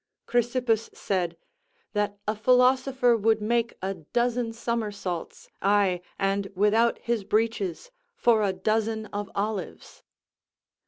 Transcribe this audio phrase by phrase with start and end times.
[0.25, 1.37] Chrysippus said,
[1.93, 8.51] "That a philosopher would make a dozen somersaults, aye, and without his breeches, for a
[8.51, 10.01] dozen of olives."